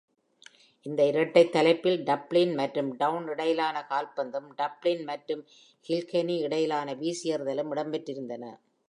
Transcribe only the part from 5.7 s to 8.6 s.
Kilkenny இடையிலான வீசியெறிதலும் இடம்பெற்றிருந்தன.